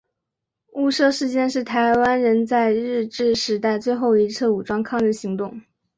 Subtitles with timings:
[0.73, 5.61] 雾社事件是台湾人在日治时代最后一次武装抗日行动。